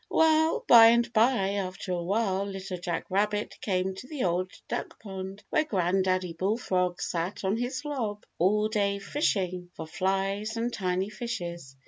Well, 0.09 0.65
by 0.67 0.87
and 0.87 1.13
by, 1.13 1.49
after 1.51 1.91
a 1.91 2.01
while, 2.01 2.43
Little 2.47 2.79
Jack 2.79 3.05
Rabbit 3.11 3.59
came 3.61 3.93
to 3.93 4.07
the 4.07 4.23
Old 4.23 4.51
Duck 4.67 4.99
Pond 4.99 5.43
where 5.51 5.63
Granddaddy 5.63 6.33
Bullfrog 6.33 6.99
sat 6.99 7.43
on 7.43 7.55
his 7.55 7.85
log 7.85 8.25
all 8.39 8.67
day 8.67 8.97
fishing 8.97 9.69
for 9.75 9.85
flies 9.85 10.57
and 10.57 10.73
tiny 10.73 11.11
fishes. 11.11 11.77